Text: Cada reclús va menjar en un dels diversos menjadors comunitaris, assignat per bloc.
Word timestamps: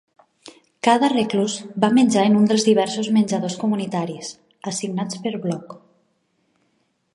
Cada 0.85 1.09
reclús 1.19 1.57
va 1.83 1.89
menjar 1.97 2.23
en 2.29 2.39
un 2.39 2.47
dels 2.53 2.65
diversos 2.69 3.11
menjadors 3.19 3.59
comunitaris, 3.65 4.33
assignat 4.73 5.21
per 5.27 5.37
bloc. 5.47 5.77